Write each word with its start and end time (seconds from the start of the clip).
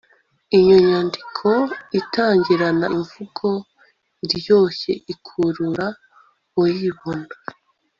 iyo 0.59 0.75
nyandiko 0.87 1.49
itangirana 1.99 2.85
imvugo 2.97 3.47
iryoshye 4.25 4.91
ikurura 5.13 5.87
uyibona 6.61 7.29